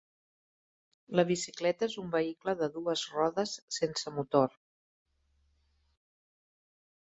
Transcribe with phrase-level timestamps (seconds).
[1.17, 4.59] La bicicleta és un vehicle de dues rodes sense motor.